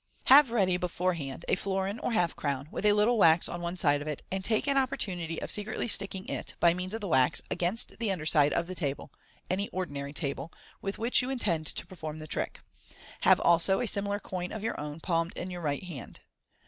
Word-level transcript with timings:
—Have 0.25 0.49
ready 0.49 0.77
beforehand 0.77 1.45
a 1.47 1.53
florin 1.53 1.99
or 1.99 2.11
half 2.13 2.35
crown, 2.35 2.67
with 2.71 2.87
a 2.87 2.93
little 2.93 3.19
wax 3.19 3.47
on 3.47 3.61
one 3.61 3.77
side 3.77 4.01
of 4.01 4.07
it, 4.07 4.23
and 4.31 4.43
take 4.43 4.65
an 4.65 4.75
opportunity 4.75 5.39
of 5.39 5.51
secretly 5.51 5.87
sticking 5.87 6.25
it, 6.27 6.55
by 6.59 6.73
means 6.73 6.95
of 6.95 7.01
the 7.01 7.07
wax, 7.07 7.39
against 7.51 7.99
the 7.99 8.11
under 8.11 8.25
side 8.25 8.51
of 8.51 8.65
the 8.65 8.73
table 8.73 9.11
(any 9.47 9.69
ordinary 9.69 10.11
table) 10.11 10.51
with 10.81 10.97
which 10.97 11.21
you 11.21 11.29
intend 11.29 11.67
to 11.67 11.85
perform 11.85 12.17
the 12.17 12.25
trick. 12.25 12.61
Have 13.19 13.39
also 13.41 13.79
a 13.79 13.85
similar 13.85 14.19
coin 14.19 14.51
of 14.51 14.63
your 14.63 14.79
own 14.79 14.99
palmed 15.01 15.37
in 15.37 15.51
your 15.51 15.61
right 15.61 15.83
hand. 15.83 16.21